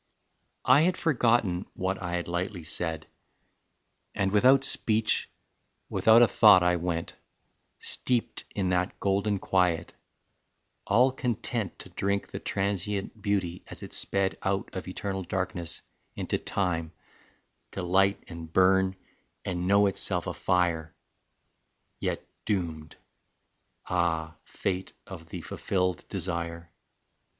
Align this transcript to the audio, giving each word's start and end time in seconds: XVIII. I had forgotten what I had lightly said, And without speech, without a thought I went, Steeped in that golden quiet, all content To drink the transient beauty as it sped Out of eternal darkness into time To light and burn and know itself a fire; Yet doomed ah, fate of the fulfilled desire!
XVIII. 0.01 0.61
I 0.73 0.81
had 0.81 0.97
forgotten 0.97 1.65
what 1.75 2.01
I 2.01 2.15
had 2.15 2.27
lightly 2.27 2.63
said, 2.63 3.05
And 4.15 4.31
without 4.31 4.63
speech, 4.63 5.29
without 5.89 6.23
a 6.23 6.27
thought 6.27 6.63
I 6.63 6.77
went, 6.77 7.15
Steeped 7.77 8.43
in 8.55 8.69
that 8.69 8.99
golden 8.99 9.37
quiet, 9.37 9.93
all 10.87 11.11
content 11.11 11.77
To 11.77 11.89
drink 11.89 12.29
the 12.29 12.39
transient 12.39 13.21
beauty 13.21 13.63
as 13.67 13.83
it 13.83 13.93
sped 13.93 14.39
Out 14.41 14.71
of 14.73 14.87
eternal 14.87 15.21
darkness 15.21 15.83
into 16.15 16.39
time 16.39 16.93
To 17.73 17.83
light 17.83 18.23
and 18.27 18.51
burn 18.51 18.95
and 19.45 19.67
know 19.67 19.85
itself 19.85 20.25
a 20.25 20.33
fire; 20.33 20.95
Yet 21.99 22.25
doomed 22.43 22.95
ah, 23.85 24.35
fate 24.45 24.93
of 25.05 25.29
the 25.29 25.41
fulfilled 25.41 26.05
desire! 26.09 26.71